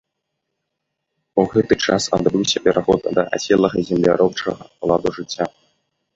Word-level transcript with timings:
У 1.43 1.45
гэты 1.51 1.77
час 1.85 2.07
адбыўся 2.17 2.57
пераход 2.69 2.99
да 3.19 3.27
аселага 3.39 3.77
земляробчага 3.93 4.63
ладу 4.91 5.09
жыцця. 5.21 5.45